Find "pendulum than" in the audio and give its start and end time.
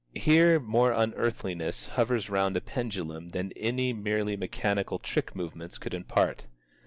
2.61-3.51